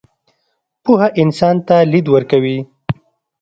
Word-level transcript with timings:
پوهه 0.83 1.07
انسان 1.21 1.55
ته 1.67 1.75
لید 1.91 2.05
ورکوي. 2.11 2.57